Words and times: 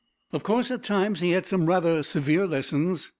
Of 0.33 0.41
course, 0.41 0.71
at 0.71 0.81
times 0.81 1.19
he 1.19 1.29
had 1.29 1.45
some 1.45 1.67
rather 1.67 2.01
severe 2.01 2.47
lessons. 2.47 3.09